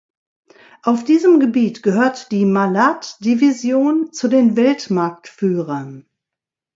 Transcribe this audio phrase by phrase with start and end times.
[0.81, 6.07] Auf diesem Gebiet gehört die Malat Division zu den Weltmarktführern.